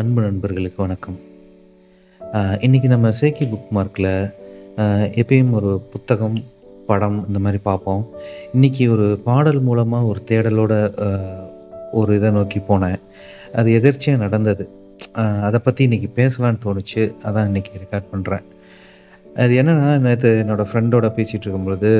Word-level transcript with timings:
அன்பு 0.00 0.20
நண்பர்களுக்கு 0.24 0.78
வணக்கம். 0.82 1.16
இன்றைக்கி 2.66 2.88
நம்ம 2.92 3.10
சேக்கி 3.18 3.44
புக் 3.50 3.68
மார்க்கில் 3.76 4.08
எப்பயும் 5.20 5.52
ஒரு 5.58 5.72
புத்தகம் 5.92 6.38
படம் 6.88 7.18
இந்த 7.28 7.38
மாதிரி 7.44 7.58
பார்ப்போம். 7.68 8.02
இன்றைக்கி 8.54 8.84
ஒரு 8.94 9.06
பாடல் 9.28 9.60
மூலமாக 9.68 10.08
ஒரு 10.12 10.22
தேடலோட 10.30 10.72
ஒரு 12.00 12.16
இதை 12.18 12.32
நோக்கி 12.38 12.62
போனேன். 12.70 12.98
அது 13.58 13.76
எதிர்ச்சியாக 13.78 14.22
நடந்தது. 14.24 14.66
அதை 15.46 15.60
பற்றி 15.68 15.88
இன்றைக்கி 15.88 16.10
பேசலான்னு 16.18 16.62
தோணுச்சு. 16.66 17.04
அதான் 17.26 17.48
இன்றைக்கி 17.52 17.84
ரெக்கார்ட் 17.84 18.10
பண்ணுறேன் 18.16 18.44
அது 19.44 19.54
என்னென்னா 19.62 19.94
நேற்று 20.08 20.34
என்னோடய 20.42 20.68
ஃப்ரெண்டோட 20.72 21.06
பேசிகிட்டு 21.20 21.44
இருக்கும்பொழுது 21.46 21.90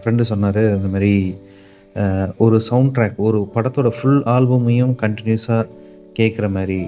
ஃப்ரெண்டு 0.00 0.30
சொன்னார் 0.32 0.62
இந்த 0.78 0.88
மாதிரி 0.96 1.14
ஒரு 2.44 2.56
சவுண்ட் 2.70 2.96
ட்ராக் 2.96 3.22
ஒரு 3.28 3.40
படத்தோட 3.58 3.88
ஃபுல் 3.98 4.24
ஆல்பமையும் 4.38 4.96
கண்டினியூஸாக 5.04 5.70
கேட்குற 6.18 6.46
மாதிரி 6.56 6.82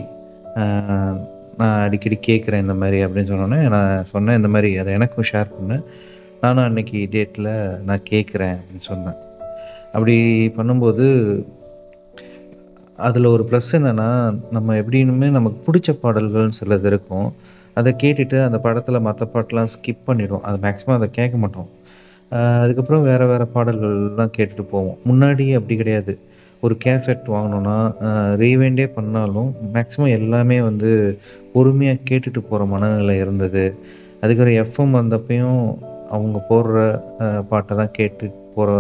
நான் 1.59 1.80
அடிக்கடி 1.84 2.19
கேட்குறேன் 2.27 2.65
இந்த 2.65 2.74
மாதிரி 2.74 2.98
அப்படின்னு 3.05 3.30
சொன்னோன்னே 3.33 3.59
நான் 3.74 4.05
சொன்னேன் 4.05 4.37
இந்த 4.37 4.48
மாதிரி 4.48 4.70
அதை 4.77 4.93
எனக்கும் 4.93 5.29
ஷேர் 5.33 5.55
பண்ணேன் 5.56 5.84
நானும் 6.43 6.65
அன்றைக்கி 6.69 7.01
டேட்டில் 7.15 7.51
நான் 7.88 8.06
கேட்குறேன் 8.10 8.55
அப்படின்னு 8.57 8.87
சொன்னேன். 8.91 9.19
அப்படி 9.93 10.16
பண்ணும்போது 10.57 11.07
அதில் 13.09 13.33
ஒரு 13.34 13.45
ப்ளஸ் 13.51 13.70
என்னென்னா 13.79 14.09
நம்ம 14.51 14.74
எப்படின்னுமே 14.80 15.29
நமக்கு 15.30 15.59
பிடிச்ச 15.66 15.91
பாடல்கள்னு 16.02 16.59
சிலது 16.60 16.88
இருக்கும். 16.93 17.29
அதை 17.74 17.91
கேட்டுட்டு 18.02 18.38
அந்த 18.45 18.59
படத்தில் 18.59 19.05
மற்ற 19.07 19.29
பாட்டெலாம் 19.34 19.73
ஸ்கிப் 19.74 20.07
பண்ணிவிடும் 20.07 20.45
அது 20.48 20.59
மேக்ஸிமம் 20.65 20.98
அதை 20.98 21.09
கேட்க 21.10 21.37
மாட்டோம். 21.37 21.69
அதுக்கப்புறம் 22.62 23.02
வேறு 23.02 23.27
வேறு 23.27 23.46
பாடல்கள்லாம் 23.55 24.34
கேட்டுட்டு 24.38 24.65
போவோம். 24.74 24.98
முன்னாடி 25.05 25.46
அப்படி 25.59 25.77
கிடையாது. 25.77 26.12
ஒரு 26.62 26.75
கேசட் 26.84 27.27
வாங்கினோன்னா 27.34 27.77
ரீவைண்டே 28.43 28.87
பண்ணாலும் 28.97 29.51
மேக்ஸிமம் 29.75 30.15
எல்லாமே 30.19 30.59
வந்து 30.69 30.91
பொறுமையாக 31.55 32.05
கேட்டுட்டு 32.11 32.41
போகிற 32.51 32.65
மனநிலை 32.73 33.16
இருந்தது. 33.25 33.65
அதுக்கப்புறம் 34.23 34.59
எஃப்எம் 34.65 34.99
வந்தப்பையும் 35.01 35.63
அவங்க 36.16 36.38
போடுற 36.51 36.77
பாட்டை 37.51 37.73
தான் 37.80 37.95
கேட்டு 37.99 38.27
போகிற 38.57 38.73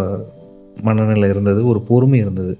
மனநிலை 0.88 1.28
இருந்தது 1.34 1.60
ஒரு 1.72 1.80
பொறுமை 1.88 2.18
இருந்தது. 2.24 2.54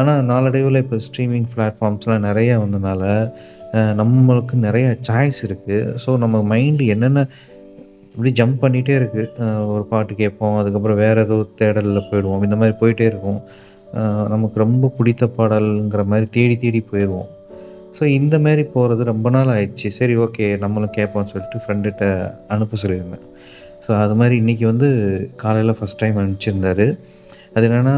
ஆனால் 0.00 0.24
நாளடைவில் 0.30 0.82
இப்போ 0.82 0.96
ஸ்ட்ரீமிங் 1.04 1.46
பிளாட்ஃபார்ம்ஸ்லாம் 1.52 2.26
நிறையா 2.28 2.54
வந்தனால 2.64 3.02
நம்மளுக்கு 4.00 4.56
நிறைய 4.66 4.86
சாய்ஸ் 5.08 5.40
இருக்குது 5.46 5.78
ஸோ 6.02 6.10
நம்ம 6.22 6.36
மைண்டு 6.52 6.84
என்னென்ன 6.94 7.22
இப்படி 8.12 8.30
ஜம்ப் 8.40 8.60
பண்ணிகிட்டே 8.62 8.94
இருக்குது 9.00 9.48
ஒரு 9.72 9.84
பாட்டு 9.90 10.12
கேட்போம் 10.20 10.58
அதுக்கப்புறம் 10.60 11.00
வேறு 11.02 11.24
ஏதோ 11.26 11.36
தேடலில் 11.60 12.06
போயிடுவோம் 12.10 12.44
இந்த 12.46 12.56
மாதிரி 12.60 12.76
போயிட்டே 12.82 13.06
இருக்கும். 13.12 13.40
நமக்கு 14.32 14.56
ரொம்ப 14.64 14.92
பிடித்த 14.96 15.24
பாடல்ங்கிற 15.36 16.04
மாதிரி 16.12 16.26
தேடி 16.36 16.56
தேடி 16.64 16.80
போயிடுவோம். 16.90 17.28
ஸோ 17.96 18.04
இந்த 18.18 18.36
மாதிரி 18.44 18.62
போகிறது 18.72 19.02
ரொம்ப 19.10 19.28
நாள் 19.36 19.52
ஆயிடுச்சு. 19.52 19.88
சரி 19.98 20.14
ஓகே 20.24 20.46
நம்மளும் 20.64 20.96
கேட்போம்னு 20.96 21.30
சொல்லிட்டு 21.32 21.60
ஃப்ரெண்டுகிட்ட 21.62 22.06
அனுப்ப 22.54 22.78
சொல்லியிருந்தேன். 22.82 23.24
ஸோ 23.84 23.90
அது 24.02 24.14
மாதிரி 24.20 24.34
இன்றைக்கி 24.42 24.64
வந்து 24.72 24.88
காலையில் 25.42 25.78
ஃபஸ்ட் 25.78 26.00
டைம் 26.02 26.18
அனுப்பிச்சிருந்தாரு. 26.22 26.86
அது 27.54 27.66
என்னென்னா 27.68 27.96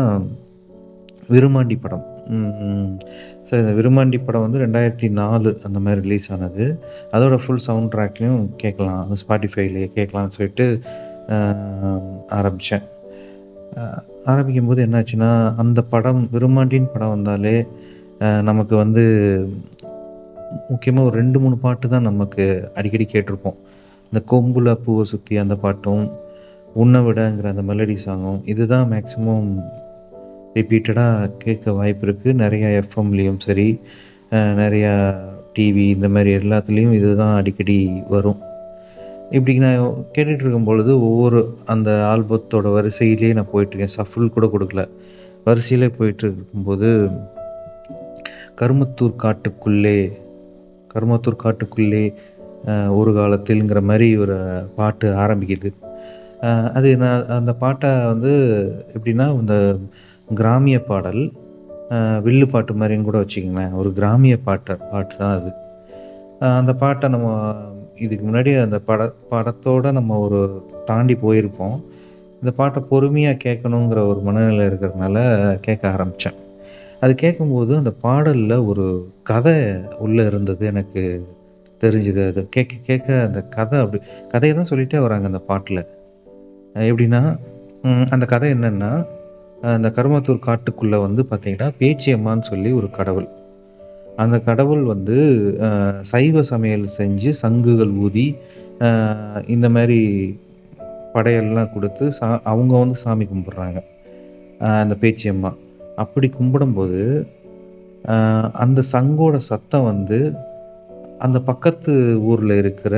விருமாண்டி 1.35 1.77
படம். 1.85 2.05
ஸோ 3.49 3.53
இந்த 3.61 3.73
விருமாண்டி 3.79 4.19
படம் 4.27 4.45
வந்து 4.47 4.63
ரெண்டாயிரத்தி 4.65 5.09
நாலு 5.21 5.51
அந்த 5.67 5.79
மாதிரி 5.85 6.01
ரிலீஸ் 6.07 6.29
ஆனது. 6.35 6.65
அதோட 7.17 7.37
ஃபுல் 7.43 7.65
சவுண்ட் 7.67 7.91
ட்ராக்லேயும் 7.95 8.45
கேட்கலாம் 8.63 9.15
ஸ்பாட்டிஃபைலேயே 9.23 9.89
கேட்கலாம்னு 9.99 10.37
சொல்லிட்டு 10.39 10.67
ஆரம்பித்தேன் 12.39 12.87
ஆரம்பிக்கும் 14.25 14.67
போது 14.67 14.87
என்னாச்சுன்னா 14.87 15.55
அந்த 15.57 15.83
படம் 15.83 16.29
விரும்மாண்டின் 16.33 16.93
படம் 16.93 17.09
வந்தாலே 17.09 17.67
நமக்கு 18.43 18.77
வந்து 18.77 19.03
முக்கியமாக 20.69 21.07
ஒரு 21.09 21.17
ரெண்டு 21.17 21.41
மூணு 21.41 21.59
பாட்டு 21.59 21.89
தான் 21.89 22.03
நமக்கு 22.03 22.71
அடிக்கடி 22.75 23.07
கேட்டிருப்போம். 23.13 23.59
இந்த 24.13 24.23
கொம்புல 24.31 24.75
பூவை 24.75 25.05
சுற்றி 25.05 25.37
அந்த 25.37 25.55
பாட்டும் 25.55 26.11
உன்னை 26.75 27.01
விடங்கிற 27.01 27.49
அந்த 27.49 27.63
மெலடி 27.63 27.97
சாங்கும் 28.07 28.41
இதுதான் 28.45 28.91
மேக்ஸிமம் 28.93 29.49
ரிப்பீட்டடாக 30.55 31.31
கேட்க 31.39 31.73
வாய்ப்பு 31.73 32.07
இருக்குது 32.07 32.39
நிறையா 32.43 32.83
எஃப்எம்லேயும் 32.83 33.41
சரி 33.47 33.81
நிறையா 34.33 34.93
டிவி 35.59 35.87
இந்த 35.97 36.09
மாதிரி 36.09 36.31
எல்லாத்துலேயும் 36.37 36.93
இதுதான் 36.93 37.35
அடிக்கடி 37.35 38.03
வரும். 38.09 38.41
இப்படி 39.37 39.55
நான் 39.63 39.81
கேட்டுகிட்டு 40.15 40.45
இருக்கும் 40.45 40.69
பொழுது 40.69 40.93
ஒவ்வொரு 41.09 41.41
அந்த 41.73 41.91
ஆல்பத்தோட 42.13 42.69
வரிசையிலே 42.77 43.31
நான் 43.39 43.53
போயிட்டுருக்கேன். 43.53 43.97
சஃபுல் 43.99 44.35
கூட 44.37 44.47
கொடுக்கல. 44.53 44.83
வரிசையிலே 45.47 45.89
போயிட்டு 45.99 46.25
இருக்கும்போது 46.29 46.89
கருமத்தூர் 48.61 49.15
காட்டுக்குள்ளே 49.25 49.99
கருமத்தூர் 50.95 51.43
காட்டுக்குள்ளே 51.45 52.05
ஒரு 52.99 53.11
காலத்தில்ங்கிற 53.19 53.81
மாதிரி 53.91 54.09
ஒரு 54.23 54.37
பாட்டு 54.79 55.07
ஆரம்பிக்குது. 55.25 55.71
அது 56.77 56.89
நான் 57.03 57.29
அந்த 57.39 57.53
பாட்டை 57.63 57.91
வந்து 58.13 58.33
எப்படின்னா 58.95 59.27
இந்த 59.41 59.57
கிராமிய 60.41 60.79
பாடல் 60.91 61.23
வில்லு 62.25 62.47
பாட்டு 62.55 62.73
மாதிரின்னு 62.81 63.09
கூட 63.09 63.19
வச்சுக்கோங்களேன். 63.21 63.75
ஒரு 63.81 63.91
கிராமிய 63.99 64.37
பாட்டு 64.47 64.77
பாட்டு 64.93 65.15
தான் 65.23 65.37
அது. 65.39 65.51
அந்த 66.61 66.73
பாட்டை 66.83 67.09
நம்ம 67.15 67.29
இதுக்கு 68.05 68.25
முன்னாடி 68.27 68.51
அந்த 68.65 68.79
பட 68.89 69.13
படத்தோடு 69.31 69.91
நம்ம 69.99 70.19
ஒரு 70.27 70.41
தாண்டி 70.85 71.15
போயிருப்போம். 71.23 71.79
இந்த 72.41 72.51
பாட்டை 72.59 72.81
பொறுமையாக 72.91 73.43
கேட்கணுங்கிற 73.45 74.01
ஒரு 74.11 74.21
மனநிலை 74.27 74.65
இருக்கிறதுனால 74.67 75.17
கேட்க 75.61 75.85
ஆரம்பித்தேன் 75.95 76.39
அது 77.01 77.13
கேட்கும்போது 77.15 77.73
அந்த 77.77 77.91
பாடலில் 78.05 78.65
ஒரு 78.71 78.87
கதை 79.23 79.57
உள்ளே 79.99 80.23
இருந்தது 80.27 80.63
எனக்கு 80.67 81.03
தெரிஞ்சுது. 81.83 82.23
அது 82.31 82.41
கேட்க 82.49 82.77
கேட்க 82.89 83.09
அந்த 83.27 83.41
கதை 83.57 83.77
அப்படி 83.81 83.99
கதையை 84.29 84.55
தான் 84.57 84.71
சொல்லிகிட்டே 84.71 85.01
வராங்க 85.01 85.27
அந்த 85.27 85.43
பாட்டில். 85.51 85.83
எப்படின்னா 86.89 87.23
அந்த 88.15 88.25
கதை 88.27 88.49
என்னென்னா 88.53 88.93
அந்த 89.77 89.89
கருமத்தூர் 89.97 90.47
காட்டுக்குள்ளே 90.47 90.99
வந்து 91.07 91.23
பார்த்திங்கன்னா 91.31 91.69
பேச்சியம்மான்னு 91.81 92.49
சொல்லி 92.51 92.73
ஒரு 92.73 92.91
கடவுள். 92.99 93.29
அந்த 94.23 94.37
கடவுள் 94.49 94.83
வந்து 94.93 95.19
சைவ 96.13 96.43
சமையல் 96.51 96.87
செஞ்சு 96.99 97.31
சங்குகள் 97.43 97.93
ஊதி 98.07 98.27
இந்த 99.55 99.67
மாதிரி 99.77 100.01
படையெல்லாம் 101.15 101.73
கொடுத்து 101.75 102.05
சா 102.19 102.27
அவங்க 102.53 102.73
வந்து 102.79 102.97
சாமி 103.05 103.25
கும்பிட்றாங்க. 103.31 103.79
அந்த 104.83 104.95
பேச்சியம்மா 105.03 105.53
அப்படி 106.03 106.29
கும்பிடும்போது 106.39 107.01
அந்த 108.65 108.81
சங்கோட 108.93 109.37
சத்தம் 109.51 109.89
வந்து 109.93 110.19
அந்த 111.27 111.39
பக்கத்து 111.51 111.93
ஊரில் 112.31 112.55
இருக்கிற 112.63 112.97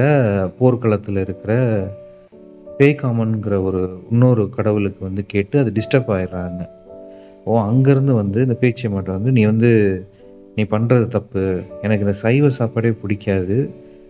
போர்க்களத்தில் 0.58 1.20
இருக்கிற 1.26 1.52
பேய்காமன்கிற 2.78 3.54
ஒரு 3.68 3.80
இன்னொரு 4.10 4.44
கடவுளுக்கு 4.56 5.00
வந்து 5.08 5.22
கேட்டு 5.32 5.56
அது 5.62 5.70
டிஸ்டர்ப் 5.78 6.12
ஆயிடுறாங்க. 6.16 6.62
ஓ 7.44 7.58
அங்கேருந்து 7.70 8.14
வந்து 8.22 8.38
இந்த 8.46 8.56
பேச்சியம்மாட்ட 8.60 9.10
வந்து 9.18 9.32
நீ 9.36 9.44
வந்து 9.52 9.70
நீ 10.56 10.62
பண்ணுறது 10.74 11.06
தப்பு. 11.16 11.42
எனக்கு 11.84 12.04
இந்த 12.06 12.16
சைவ 12.24 12.50
சாப்பாடே 12.58 12.92
பிடிக்காது. 13.02 13.58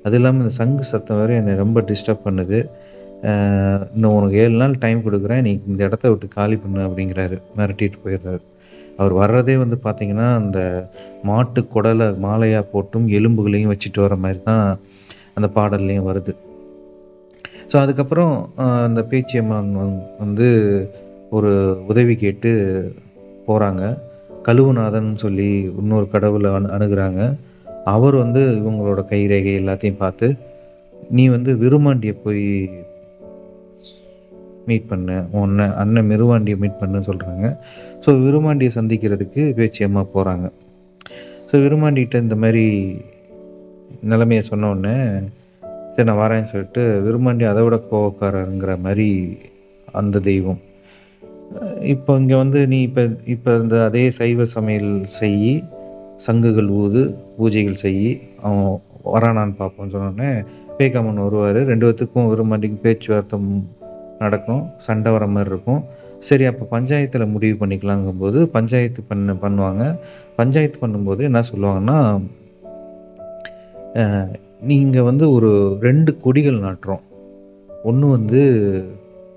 அது 0.07 0.17
இல்லாமல் 0.19 0.43
இந்த 0.45 0.53
சங்கு 0.61 0.85
சத்தம் 0.91 1.19
வேறு 1.21 1.39
என்னை 1.41 1.55
ரொம்ப 1.65 1.79
டிஸ்டர்ப் 1.91 2.27
பண்ணுது. 2.29 2.59
இன்னும் 3.95 4.15
உனக்கு 4.19 4.37
ஏழு 4.43 4.57
நாள் 4.61 4.81
டைம் 4.85 5.01
கொடுக்குறேன். 5.07 5.43
நீ 5.47 5.51
இந்த 5.71 5.81
இடத்த 5.89 6.11
விட்டு 6.13 6.27
காலி 6.37 6.57
பண்ணு 6.63 6.81
அப்படிங்கிறாரு. 6.89 7.37
மிரட்டிட்டு 7.59 7.99
போயிடுறாரு. 8.05 8.43
அவர் 9.01 9.15
வர்றதே 9.21 9.55
வந்து 9.63 9.77
பார்த்திங்கன்னா 9.85 10.29
அந்த 10.41 10.59
மாட்டு 11.29 11.61
குடலை 11.75 12.09
மாலையாக 12.25 12.65
போட்டும் 12.73 13.07
எலும்புகளையும் 13.19 13.73
வச்சுட்டு 13.73 14.01
வர 14.05 14.17
மாதிரி 14.25 14.41
தான் 14.49 14.65
அந்த 15.39 15.49
பாடல்லையும் 15.57 16.09
வருது. 16.11 16.33
ஸோ 17.71 17.77
அதுக்கப்புறம் 17.85 18.35
அந்த 18.87 19.01
பேச்சியம்மன் 19.11 19.73
வந்து 20.23 20.49
ஒரு 21.37 21.51
உதவி 21.91 22.15
கேட்டு 22.25 22.51
போகிறாங்க 23.49 23.83
கழுவுநாதன் 24.47 25.11
சொல்லி 25.23 25.49
இன்னொரு 25.81 26.07
கடவுளை 26.13 26.51
அணு 26.57 26.69
அணுகிறாங்க. 26.77 27.21
அவர் 27.95 28.17
வந்து 28.17 28.41
இவங்களோட 28.61 29.01
கைரேகை 29.11 29.53
எல்லாத்தையும் 29.61 30.01
பார்த்து 30.05 30.27
நீ 31.11 31.25
வந்து 31.29 31.51
விருமாண்டியை 31.55 32.15
போய் 32.25 32.47
மீட் 34.69 34.89
பண்ணு. 34.89 35.17
உன்னை 35.41 35.67
அண்ணன் 35.83 36.09
மிருவாண்டியை 36.11 36.57
மீட் 36.63 36.81
பண்ணுன்னு 36.81 37.09
சொல்கிறாங்க 37.11 37.47
ஸோ 38.05 38.11
விருமாண்டியை 38.27 38.73
சந்திக்கிறதுக்கு 38.79 39.45
பேச்சியம்மா 39.59 40.03
போகிறாங்க 40.15 40.47
ஸோ 41.51 41.57
விருமாண்டிகிட்ட 41.65 42.17
இந்த 42.27 42.37
மாதிரி 42.45 42.65
நிலைமையை 44.13 44.43
சொன்னோடனே 44.51 44.97
சரி 45.95 46.07
நான் 46.09 46.23
வரேன்னு 46.23 46.51
சொல்லிட்டு 46.51 46.83
விருமாண்டி 47.07 47.45
அதை 47.53 47.63
விட 47.63 47.77
கோவக்காரருங்கிற 47.91 48.73
மாதிரி 48.81 49.09
அந்த 50.01 50.21
தெய்வம். 50.29 50.61
இப்போ 51.93 52.13
இங்கே 52.21 52.37
வந்து 52.43 52.61
நீ 52.73 52.79
இப்போ 52.89 53.03
இப்போ 53.35 53.51
இந்த 53.63 53.77
அதே 53.89 54.03
சைவ 54.19 54.45
சமையல் 54.55 54.93
செய் 55.19 55.53
சங்குகள் 56.27 56.71
ஊது 56.83 57.03
பூஜைகள் 57.39 57.81
செய் 57.85 58.07
அவன் 58.43 58.65
வரானான்னு 59.15 59.55
பார்ப்போம்னு 59.61 59.93
சொன்னோடனே 59.95 60.31
பேக்காமன் 60.79 61.23
வருவார். 61.25 61.61
ரெண்டு 61.71 61.87
பேத்துக்கும் 61.87 62.27
ஒரு 62.27 62.35
விரும்பாண்டிக்கும் 62.35 62.85
பேச்சுவார்த்தை 62.87 63.39
நடக்கும் 64.23 64.63
சண்டை 64.87 65.11
வர 65.17 65.27
மாதிரி 65.35 65.51
இருக்கும். 65.53 65.83
சரி 66.29 66.45
அப்போ 66.51 66.65
பஞ்சாயத்தில் 66.75 67.33
முடிவு 67.35 67.57
பண்ணிக்கலாங்கும்போது 67.61 68.39
பஞ்சாயத்து 68.57 69.03
பண்ண 69.11 69.35
பண்ணுவாங்க. 69.45 69.85
பஞ்சாயத்து 70.41 70.79
பண்ணும்போது 70.85 71.23
என்ன 71.31 71.43
சொல்லுவாங்கன்னா 71.51 71.99
நீங்கள் 74.71 75.07
வந்து 75.11 75.25
ஒரு 75.37 75.51
ரெண்டு 75.87 76.11
கொடிகள் 76.25 76.65
நாட்டுறோம். 76.67 77.05
ஒன்று 77.91 78.07
வந்து 78.17 78.41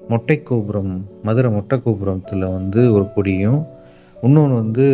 மொட்டை 0.09 0.37
கோபுரம் 0.41 0.93
மதுரை 1.23 1.49
மொட்டை 1.51 1.81
கோபுரத்தில் 1.81 2.45
வந்து 2.57 2.81
ஒரு 2.93 3.05
கொடியும் 3.15 3.61
இன்னொன்று 4.17 4.55
வந்து 4.55 4.85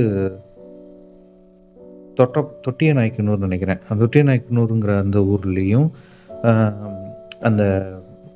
தொட்ட 2.17 2.37
தொட்டிய 2.61 2.93
நாய்க்கனூர் 2.93 3.45
நினைக்கிறேன். 3.45 3.81
அந்த 3.83 3.99
தொட்டிய 4.01 4.23
நாய்க்கனூருங்கிற 4.23 4.93
அந்த 5.03 5.19
ஊர்லேயும் 5.33 5.87
அந்த 7.47 7.63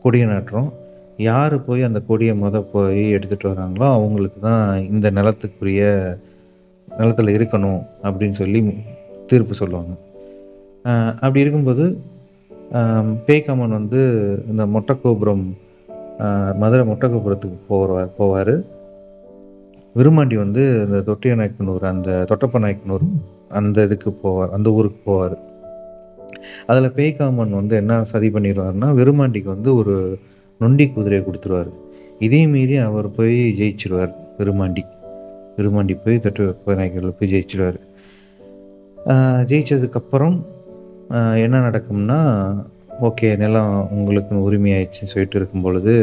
கொடியை 0.03 0.27
நாட்டுறோம். 0.27 0.69
யார் 1.27 1.55
போய் 1.65 1.87
அந்த 1.87 1.99
கொடியை 2.01 2.33
முத 2.35 2.61
போய் 2.71 3.03
எடுத்துகிட்டு 3.15 3.51
வராங்களோ 3.51 3.87
அவங்களுக்கு 3.97 4.39
தான் 4.41 4.63
இந்த 4.93 5.07
நிலத்துக்குரிய 5.11 5.83
நிலத்தில் 6.87 7.35
இருக்கணும் 7.37 7.81
அப்படின்னு 8.03 8.37
சொல்லி 8.41 8.59
தீர்ப்பு 9.29 9.55
சொல்லுவாங்க. 9.55 9.93
அப்படி 11.21 11.43
இருக்கும்போது 11.43 11.85
ஆம், 12.79 13.11
வந்து 13.77 14.01
இந்த 14.51 14.63
மொட்டை 14.65 14.93
கோபுரம் 15.01 15.43
மதுரை 16.61 16.85
மொட்டை 16.85 17.09
போகிறவா 17.69 18.03
போவார். 18.19 18.55
விருமாண்டி 19.95 20.35
வந்து 20.35 20.61
இந்த 20.85 20.99
தொட்டிய 21.01 21.35
நாயக்கனூர் 21.35 21.83
அந்த 21.93 22.25
தொட்டப்ப 22.29 22.59
நாயக்கனூர் 22.65 23.05
அந்த 23.49 23.83
இதுக்கு 23.87 24.11
போவார் 24.23 24.53
அந்த 24.57 24.71
ஊருக்கு 24.71 24.99
போவார். 25.09 25.35
அதில் 26.65 26.95
பேய்காமன் 26.97 27.57
வந்து 27.59 27.75
என்ன 27.75 28.03
சதி 28.11 28.29
பண்ணிடுவார்னா 28.29 28.87
விருமாண்டிக்கு 28.99 29.49
வந்து 29.55 29.69
ஒரு 29.75 29.95
நொண்டி 30.61 30.85
குதிரையை 30.89 31.21
கொடுத்துருவார். 31.27 31.71
இதே 32.19 32.41
மீறி 32.47 32.75
அவர் 32.75 33.07
போய் 33.11 33.37
ஜெயிச்சிருவார் 33.59 34.13
விருமாண்டி 34.39 34.83
விருமாண்டி 35.57 35.95
போய் 36.03 36.19
தொட்டு 36.19 36.43
நாயக்கரில் 36.65 37.17
போய் 37.19 37.31
ஜெயிச்சிருவார். 37.33 37.79
ஜெயிச்சதுக்கப்புறம் 39.49 40.37
என்ன 41.45 41.55
நடக்கும்னா 41.67 42.19
ஓகே 43.07 43.37
நிலம் 43.37 43.73
உங்களுக்கு 43.91 44.35
உரிமையாயிடுச்சுன்னு 44.47 45.11
சொல்லிட்டு 45.13 45.37
இருக்கும் 45.39 45.65
பொழுது 45.65 45.93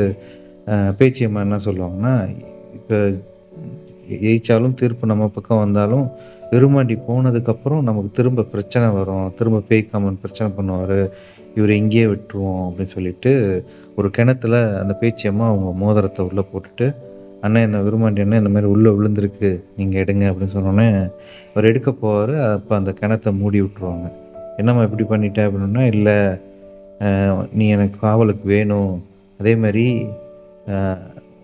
பேச்சியம்மா 0.98 1.40
என்ன 1.46 1.60
சொல்லுவாங்கன்னா 1.66 2.14
இப்போ 2.78 2.96
ஜெயிச்சாலும் 4.22 4.76
தீர்ப்பு 4.80 5.10
நம்ம 5.12 5.28
பக்கம் 5.34 5.62
வந்தாலும் 5.64 6.06
விரும்மாண்டி 6.52 6.94
போனதுக்கப்புறம் 7.08 7.82
நமக்கு 7.88 8.10
திரும்ப 8.12 8.44
பிரச்சனை 8.52 8.86
வரும். 8.92 9.32
திரும்ப 9.38 9.58
பேய்க்காமன் 9.68 10.20
பிரச்சனை 10.22 10.48
பண்ணுவார். 10.56 10.98
இவரை 11.56 11.74
இங்கேயே 11.82 12.06
விட்டுருவோம் 12.12 12.64
அப்படின்னு 12.68 12.94
சொல்லிட்டு 12.96 13.30
ஒரு 13.94 14.10
கிணத்துல 14.16 14.56
அந்த 14.80 14.96
பேச்சியம்மா 15.02 15.46
அவங்க 15.52 15.70
மோதிரத்தை 15.82 16.24
உள்ளே 16.28 16.44
போட்டுட்டு 16.52 16.88
அண்ணன் 17.44 17.66
இந்த 17.68 17.78
விரும்மாண்டி 17.86 18.24
அண்ணன் 18.24 18.42
இந்த 18.42 18.52
மாதிரி 18.54 18.70
உள்ளே 18.74 18.90
விழுந்திருக்கு. 18.96 19.50
நீங்கள் 19.76 20.02
எடுங்க 20.02 20.24
அப்படின்னு 20.30 20.56
சொன்னோன்னே 20.56 20.88
அவர் 21.52 21.68
எடுக்க 21.70 21.90
போவார். 21.90 22.34
அப்போ 22.56 22.74
அந்த 22.80 22.92
கிணத்தை 23.00 23.32
மூடி 23.40 23.60
விட்டுருவாங்க. 23.62 24.08
என்னம்மா 24.58 24.82
இப்படி 24.88 25.04
பண்ணிட்டேன் 25.12 25.48
அப்படின்னா 25.48 25.84
இல்லை 25.94 26.18
நீ 27.52 27.68
எனக்கு 27.68 27.98
காவலுக்கு 27.98 28.46
வேணும். 28.48 28.92
அதே 29.40 29.56
மாதிரி 29.56 29.86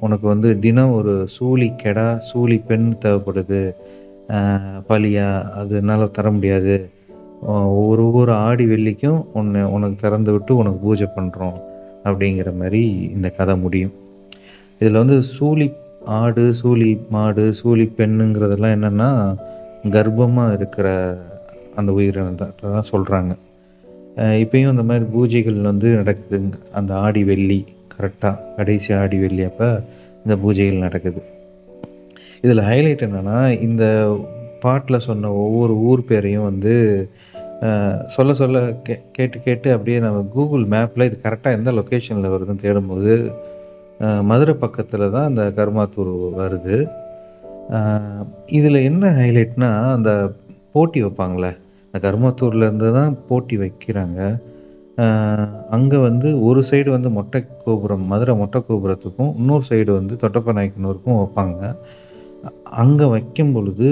உனக்கு 0.00 0.26
வந்து 0.26 0.48
தினம் 0.58 0.92
ஒரு 0.92 1.12
சூழி 1.26 1.72
கெடா 1.82 2.08
சூழி 2.22 2.58
பெண் 2.60 2.88
தேவைப்படுது. 3.04 3.60
பழியா 4.28 4.40
பலியா 4.88 5.26
அது 5.52 5.76
என்னால் 5.76 6.10
தர 6.10 6.30
முடியாது. 6.30 6.74
ஆஹ், 7.46 7.70
ஒரு 7.82 8.02
ஒவ்வொரு 8.04 8.32
ஆடி 8.44 8.66
வெள்ளிக்கும் 8.66 9.20
உன்னை 9.32 9.62
உனக்கு 9.68 9.96
திறந்து 10.00 10.32
விட்டு 10.32 10.52
உனக்கு 10.56 10.78
பூஜை 10.78 11.08
பண்ணுறோம் 11.16 11.56
அப்படிங்கிற 12.04 12.50
மாதிரி 12.56 12.82
இந்த 13.10 13.28
கதை 13.30 13.56
முடியும். 13.56 13.94
இதில் 14.80 15.00
வந்து 15.02 15.18
சூழி 15.30 15.66
ஆடு 16.16 16.54
சூழி 16.54 16.90
மாடு 17.08 17.44
சூழி 17.54 17.92
பெண்ணுங்கிறதெல்லாம் 17.98 18.74
என்னென்னா 18.76 19.10
கர்ப்பமாக 19.90 20.54
இருக்கிற 20.54 20.88
அந்த 21.74 21.90
உயிரினத்தை 21.92 22.46
தான் 22.66 22.90
சொல்கிறாங்க 22.92 23.32
இப்போயும் 24.42 24.72
இந்த 24.74 24.84
மாதிரி 24.88 25.06
பூஜைகள் 25.14 25.58
வந்து 25.70 25.88
நடக்குதுங்க. 25.98 26.58
அந்த 26.78 26.92
ஆடி 27.04 27.22
வெள்ளி 27.30 27.58
கரெக்டாக 27.94 28.42
கடைசி 28.56 28.90
ஆடி 29.00 29.18
வெள்ளி 29.24 29.42
அப்போ 29.50 29.68
இந்த 30.24 30.34
பூஜைகள் 30.44 30.84
நடக்குது. 30.86 31.20
இதில் 32.44 32.66
ஹைலைட் 32.70 33.04
என்னென்னா 33.06 33.38
இந்த 33.66 33.84
பாட்டில் 34.64 35.04
சொன்ன 35.06 35.32
ஒவ்வொரு 35.44 35.74
ஊர் 35.88 36.02
பேரையும் 36.10 36.48
வந்து 36.50 36.74
சொல்ல 38.14 38.30
சொல்ல 38.40 38.62
கே 38.86 38.94
கேட்டு 39.16 39.36
கேட்டு 39.44 39.68
அப்படியே 39.74 39.98
நம்ம 40.04 40.18
கூகுள் 40.34 40.64
மேப்பில் 40.72 41.06
இது 41.08 41.16
கரெக்டாக 41.22 41.58
எந்த 41.58 41.70
லொக்கேஷனில் 41.78 42.32
வருதுன்னு 42.34 42.64
தேடும்போது 42.64 43.14
மதுரை 44.30 44.54
பக்கத்தில் 44.64 45.12
தான் 45.14 45.28
அந்த 45.30 45.42
கருமாத்தூர் 45.58 46.10
வருது. 46.40 46.78
இதில் 48.58 48.86
என்ன 48.88 49.12
ஹைலைட்னா 49.20 49.70
அந்த 49.94 50.10
போட்டி 50.72 50.98
வைப்பாங்களே 51.04 51.52
இந்த 52.74 52.90
தான் 52.98 53.14
போட்டி 53.28 53.56
வைக்கிறாங்க. 53.62 54.20
அங்கே 55.76 55.98
வந்து 56.08 56.28
ஒரு 56.48 56.60
சைடு 56.68 56.88
வந்து 56.96 57.10
மொட்டை 57.16 57.40
கோபுரம் 57.64 58.04
மதுரை 58.12 58.34
மொட்டை 58.42 58.60
கோபுரத்துக்கும் 58.68 59.32
இன்னொரு 59.40 59.64
சைடு 59.70 59.90
வந்து 59.98 60.14
தொட்டப்ப 60.22 60.54
நாயக்கனூருக்கும் 60.58 61.18
வைப்பாங்க. 61.20 61.60
அங்கே 62.82 63.06
வைக்கும் 63.14 63.52
பொழுது 63.54 63.88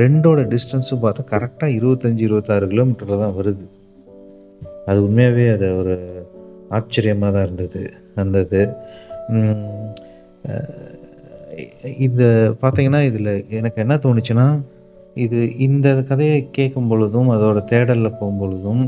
ரெண்டோட 0.00 0.40
டிஸ்டன்ஸும் 0.54 1.02
பார்த்தா 1.04 1.22
கரெக்டாக 1.32 1.76
இருபத்தஞ்சி 1.78 2.22
இருபத்தாறு 2.28 2.66
கிலோமீட்டரில் 2.72 3.22
தான் 3.24 3.36
வருது. 3.38 3.64
அது 4.88 4.98
உண்மையாகவே 5.06 5.46
அது 5.54 5.68
ஒரு 5.80 5.94
ஆச்சரியமாக 6.78 7.32
தான் 7.36 7.46
இருந்தது 7.48 7.82
வந்தது 8.18 8.60
இந்த 12.06 12.22
பார்த்தீங்கன்னா 12.62 13.00
இதில் 13.08 13.32
எனக்கு 13.58 13.78
என்ன 13.84 13.94
தோணுச்சுன்னா 14.04 14.46
இது 15.24 15.38
இந்த 15.66 15.88
கதையை 16.10 16.38
கேட்கும் 16.58 16.90
பொழுதும் 16.90 17.30
அதோட 17.34 17.58
தேடலில் 17.72 18.16
போகும் 18.18 18.40
பொழுதும் 18.42 18.82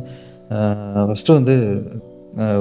ஃபஸ்ட்டு 1.07 1.37
வந்து 1.39 1.55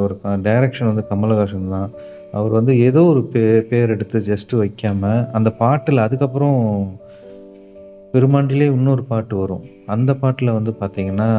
ஒரு 0.03 0.13
டைரக்ஷன் 0.47 0.89
வந்து 0.91 1.03
கமலஹாசன் 1.11 1.73
தான். 1.75 1.91
அவர் 2.37 2.53
வந்து 2.57 2.73
ஏதோ 2.87 3.01
ஒரு 3.11 3.21
பே 3.33 3.43
பேர் 3.69 3.93
எடுத்து 3.95 4.17
ஜஸ்ட்டு 4.31 4.59
வைக்காமல் 4.61 5.25
அந்த 5.37 5.49
பாட்டில் 5.61 6.05
அதுக்கப்புறம் 6.05 6.59
பெருமாண்டிலே 8.13 8.67
இன்னொரு 8.77 9.03
பாட்டு 9.11 9.35
வரும். 9.41 9.65
அந்த 9.95 10.11
பாட்டில் 10.21 10.57
வந்து 10.57 10.71
பார்த்திங்கன்னா 10.81 11.29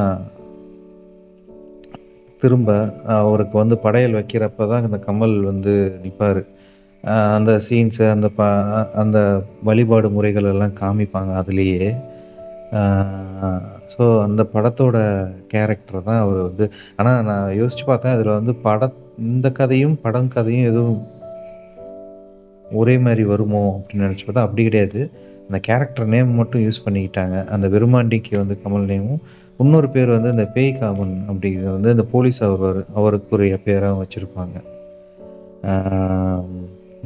திரும்ப 2.42 2.70
அவருக்கு 3.16 3.56
வந்து 3.62 3.76
படையல் 3.84 4.18
வைக்கிறப்ப 4.18 4.66
தான் 4.72 4.86
இந்த 4.86 4.98
கமல் 5.06 5.34
வந்து 5.50 5.74
நிற்பார் 6.04 6.40
அந்த 7.36 7.52
சீன்ஸு 7.66 8.04
அந்த 8.14 8.28
பா 8.38 8.48
அந்த 9.02 9.18
வழிபாடு 9.68 10.08
முறைகள் 10.16 10.50
எல்லாம் 10.52 10.74
காமிப்பாங்க 10.80 11.32
அதுலேயே. 11.42 11.86
ஸோ 13.94 14.04
அந்த 14.26 14.42
படத்தோட 14.52 14.96
கேரக்டர் 15.52 16.06
தான் 16.08 16.20
அவர் 16.24 16.38
வந்து. 16.48 16.66
ஆனால் 16.98 17.24
நான் 17.30 17.56
யோசித்து 17.60 17.84
பார்த்தேன் 17.90 18.14
அதில் 18.16 18.36
வந்து 18.38 18.52
பட 18.66 18.88
இந்த 19.32 19.48
கதையும் 19.58 19.96
படம் 20.04 20.32
கதையும் 20.36 20.68
எதுவும் 20.70 21.02
ஒரே 22.80 22.94
மாதிரி 23.06 23.24
வருமோ 23.32 23.62
அப்படின்னு 23.76 24.06
நினச்சி 24.06 24.24
பார்த்தா 24.26 24.44
அப்படி 24.46 24.62
கிடையாது. 24.68 25.00
அந்த 25.46 25.58
கேரக்டர் 25.68 26.12
நேம் 26.14 26.30
மட்டும் 26.40 26.62
யூஸ் 26.66 26.84
பண்ணிக்கிட்டாங்க. 26.84 27.36
அந்த 27.54 27.66
வெறுமாண்டிக்கு 27.74 28.34
வந்து 28.42 28.54
கமல் 28.64 28.86
நேமும் 28.92 29.22
இன்னொரு 29.62 29.88
பேர் 29.94 30.14
வந்து 30.16 30.30
இந்த 30.34 30.46
பேய் 30.54 30.78
காமன் 30.78 31.12
அப்படிங்கிறது 31.30 31.72
வந்து 31.76 31.90
இந்த 31.94 32.04
போலீஸ் 32.12 32.40
அவர் 32.48 32.78
அவருக்குரிய 32.98 33.56
பேராக 33.66 33.98
வச்சுருப்பாங்க. 34.02 34.56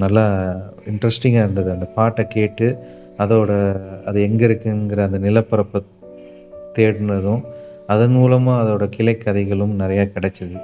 நல்லா 0.05 0.25
இன்ட்ரெஸ்டிங்காக 0.93 1.45
இருந்தது. 1.47 1.71
அந்த 1.77 1.87
பாட்டை 1.97 2.25
கேட்டு 2.37 2.69
அதோட 3.19 3.77
அது 4.07 4.23
எங்கே 4.23 4.47
இருக்குங்கிற 4.47 4.99
அந்த 4.99 5.19
நிலப்பரப்பை 5.19 5.83
தேடினதும் 6.75 7.43
அதன் 7.87 8.11
மூலமாக 8.11 8.63
அதோட 8.63 8.89
கிளைக்கதைகளும் 8.97 9.79
நிறையா 9.79 10.05
கிடைச்சிது. 10.15 10.57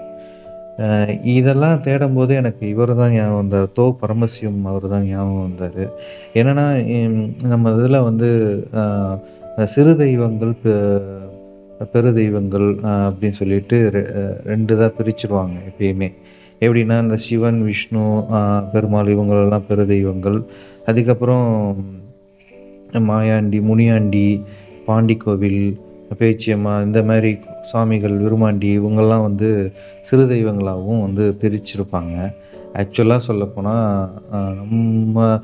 இதெல்லாம் 1.25 1.83
தேடும்போது 1.83 2.29
எனக்கு 2.29 2.69
இவர் 2.69 2.95
தான் 2.95 3.13
ஞாபகம் 3.13 3.35
வந்தார். 3.35 3.67
தோ 3.79 3.97
பரமசிவம் 4.01 4.65
அவர் 4.65 4.89
தான் 4.89 5.03
ஞாபகம் 5.03 5.43
வந்தார். 5.43 5.93
என்னென்னா 6.35 6.67
நம்ம 7.47 7.71
இதில் 7.71 8.01
வந்து 8.01 8.29
சிறு 9.65 9.97
தெய்வங்கள் 9.97 10.53
பெ- 10.65 11.21
பெரு 11.93 12.15
தெய்வங்கள் 12.15 12.75
அப்படின்னு 12.85 13.33
சொல்லிட்டு 13.33 13.91
ரெ- 13.95 14.47
ரெண்டு 14.47 14.79
தான் 14.79 14.95
பிரிச்சிருவாங்க 14.99 15.59
எப்பயுமே. 15.71 16.13
எப்படின்னா 16.61 17.03
இந்த 17.03 17.17
சிவன் 17.17 17.65
விஷ்ணு 17.65 18.25
பெருமாள் 18.73 19.15
இவங்களெல்லாம் 19.15 19.67
பெரு 19.69 19.87
தெய்வங்கள். 19.87 20.43
அதுக்கப்புறம் 20.87 21.77
மாயாண்டி 23.01 23.59
முனியாண்டி 23.69 24.27
பாண்டி 24.87 25.15
கோவில் 25.17 25.63
பேச்சியம்மா 26.21 26.73
இந்த 26.87 27.01
மாதிரி 27.09 27.31
சாமிகள் 27.73 28.15
விருமாண்டி 28.23 28.69
இவங்கெல்லாம் 28.79 29.27
வந்து 29.27 29.49
சிறு 30.03 30.25
தெய்வங்களாகவும் 30.33 31.05
வந்து 31.07 31.25
பிரிச்சிருப்பாங்க. 31.43 32.17
ஆக்சுவலாக 32.81 33.27
சொல்லப்போனால் 33.29 34.09
நம்ம 34.61 35.41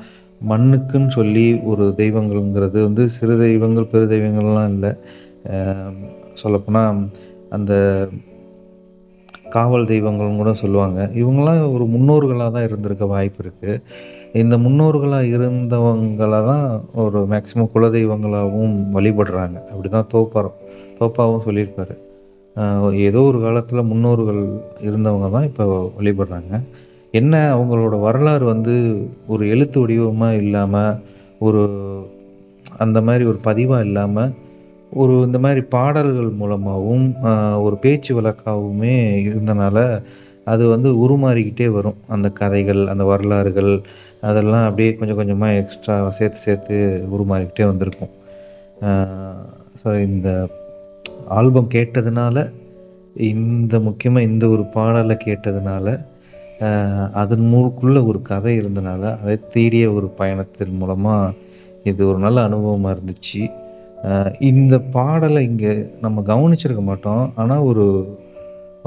மண்ணுக்குன்னு 0.51 1.11
சொல்லி 1.17 1.47
ஒரு 1.71 1.85
தெய்வங்கள்ங்கிறது 1.97 2.79
வந்து 2.87 3.05
சிறு 3.09 3.35
தெய்வங்கள் 3.37 3.91
பெரு 3.93 4.05
தெய்வங்கள்லாம் 4.13 4.71
இல்லை. 4.73 4.91
சொல்லப்போனால் 6.33 6.99
அந்த 7.57 7.73
காவல் 9.55 9.89
தெய்வங்கள்னு 9.91 10.41
கூட 10.41 10.53
சொல்லுவாங்க. 10.53 10.99
இவங்களாம் 11.21 11.73
ஒரு 11.75 11.85
முன்னோர்களாக 11.93 12.51
தான் 12.55 12.67
இருந்திருக்க 12.69 13.05
வாய்ப்பு 13.05 13.43
இருக்குது 13.43 13.81
இந்த 14.41 14.55
முன்னோர்களாக 14.63 15.29
இருந்தவங்களை 15.35 16.39
தான் 16.49 16.67
ஒரு 17.03 17.19
மேக்சிமம் 17.31 17.71
குலதெய்வங்களாகவும் 17.75 18.75
வழிபடுறாங்க. 18.95 19.57
அப்படி 19.71 19.89
தான் 19.89 20.11
தோப்பாரம். 20.13 20.57
தோப்பாவும் 20.99 21.45
சொல்லியிருப்பார் 21.47 21.95
ஏதோ 23.07 23.19
ஒரு 23.29 23.39
காலத்தில் 23.45 23.89
முன்னோர்கள் 23.89 24.41
இருந்தவங்க 24.87 25.27
தான் 25.35 25.47
இப்போ 25.49 25.65
வழிபடுறாங்க. 25.97 26.53
என்ன 27.13 27.33
அவங்களோட 27.55 27.95
வரலாறு 28.07 28.45
வந்து 28.53 28.73
ஒரு 29.33 29.43
எழுத்து 29.53 29.77
வடிவமாக 29.83 30.39
இல்லாமல் 30.43 30.97
ஒரு 31.47 31.61
அந்த 32.85 33.01
மாதிரி 33.07 33.23
ஒரு 33.31 33.39
பதிவாக 33.47 33.85
இல்லாமல் 33.89 34.33
ஒரு 34.91 35.13
இந்த 35.27 35.39
மாதிரி 35.39 35.61
பாடல்கள் 35.75 36.31
மூலமாகவும் 36.41 37.07
ஒரு 37.65 37.75
பேச்சு 37.85 38.11
வழக்காகவுமே 38.19 38.95
இருந்தனால 39.29 39.77
அது 40.43 40.63
வந்து 40.67 40.89
உருமாறிக்கிட்டே 41.03 41.67
வரும். 41.77 41.97
அந்த 42.07 42.27
கதைகள் 42.39 42.81
அந்த 42.91 43.03
வரலாறுகள் 43.03 43.71
அதெல்லாம் 44.27 44.65
அப்படியே 44.67 44.91
கொஞ்சம் 44.99 45.19
கொஞ்சமாக 45.19 45.59
எக்ஸ்ட்ரா 45.61 45.95
சேர்த்து 46.19 46.41
சேர்த்து 46.45 46.77
உருமாறிக்கிட்டே 47.15 47.67
வந்திருக்கும். 47.71 48.13
ஸோ 49.81 49.89
இந்த 50.07 50.29
ஆல்பம் 51.37 51.73
கேட்டதுனால 51.75 52.45
இந்த 53.33 53.75
முக்கியமாக 53.87 54.27
இந்த 54.29 54.45
ஒரு 54.55 54.63
பாடலை 54.75 55.15
கேட்டதுனால 55.27 55.87
அதன் 57.21 57.45
மூக்குள்ளே 57.51 58.01
ஒரு 58.09 58.19
கதை 58.29 58.53
இருந்தனால 58.61 59.03
அதை 59.21 59.35
தேடிய 59.53 59.85
ஒரு 59.97 60.07
பயணத்தின் 60.19 60.79
மூலமாக 60.81 61.35
இது 61.89 62.01
ஒரு 62.11 62.19
நல்ல 62.25 62.39
அனுபவமாக 62.47 62.95
இருந்துச்சு. 62.95 63.43
இந்த 64.49 64.75
பாடலை 64.95 65.41
இங்கே 65.49 65.73
நம்ம 66.03 66.23
கவனிச்சிருக்க 66.31 66.83
மாட்டோம். 66.89 67.23
ஆனால் 67.41 67.65
ஒரு 67.69 67.85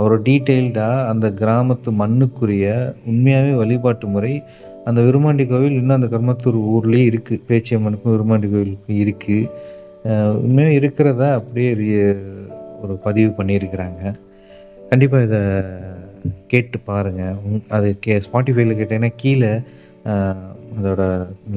ஒரு 0.02 0.16
டீட்டெயில்டாக 0.26 1.06
அந்த 1.12 1.26
கிராமத்து 1.40 1.90
மண்ணுக்குரிய 2.02 2.66
உண்மையாகவே 3.10 3.54
வழிபாட்டு 3.62 4.06
முறை 4.14 4.32
அந்த 4.88 5.00
விருமாண்டி 5.06 5.44
கோவில் 5.52 5.78
இன்னும் 5.80 5.98
அந்த 5.98 6.08
கர்மத்தூர் 6.14 6.58
ஊர்லேயே 6.72 7.04
இருக்குது 7.10 7.44
பேச்சியம்மனுக்கும் 7.50 8.14
விருமாண்டி 8.14 8.48
கோவிலுக்கும் 8.52 9.00
இருக்குது 9.04 9.48
இன்னும் 10.46 10.76
இருக்கிறதா 10.78 11.28
அப்படியே 11.38 11.70
ஒரு 12.82 12.94
பதிவு 13.04 13.30
பண்ணியிருக்கிறாங்க. 13.38 14.00
கண்டிப்பாக 14.90 15.26
இதை 15.28 15.42
கேட்டு 16.52 16.78
பாருங்கள் 16.88 17.36
அது 17.76 17.88
கே 18.04 18.14
ஸ்பாட்டிஃபைல 18.26 18.74
கேட்டீங்கன்னா 18.80 19.12
கீழே 19.22 19.52
அதோட 20.78 21.02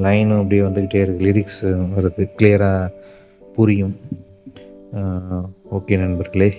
லைனும் 0.04 0.40
அப்படியே 0.40 0.62
வந்துக்கிட்டே 0.66 1.02
இருக்குது 1.04 1.26
லிரிக்ஸ் 1.28 1.62
வருது. 1.96 2.22
கிளியராக 2.38 2.92
புரியும். 3.56 3.94
ஓகே 5.76 5.96
நண்பர்களே. 6.04 6.50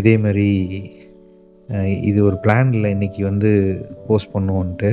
இதே 0.00 0.14
மாதிரி 0.24 0.48
இது 2.10 2.18
ஒரு 2.28 2.36
பிளான் 2.44 2.70
இல்லை 2.76 2.88
இன்றைக்கி 2.96 3.20
வந்து 3.30 3.50
போஸ்ட் 4.06 4.34
பண்ணுவோன்ட்டு. 4.36 4.90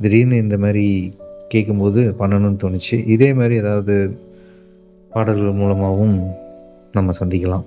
திடீர்னு 0.00 0.36
இந்த 0.36 0.58
மாதிரி 0.58 1.16
கேட்கும்போது 1.48 2.14
பண்ணணும்னு 2.18 2.56
தோணுச்சு. 2.64 3.06
இதே 3.06 3.32
மாதிரி 3.32 3.54
ஏதாவது 3.54 4.18
பாடல்கள் 5.10 5.52
மூலமாகவும் 5.52 6.30
நம்ம 6.92 7.12
சந்திக்கலாம். 7.20 7.64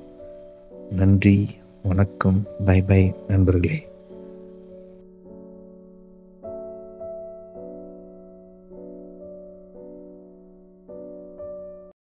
நன்றி 0.92 1.50
வணக்கம் 1.84 2.44
பை 2.66 2.82
பை 2.82 3.14
நண்பர்களே. 3.28 3.88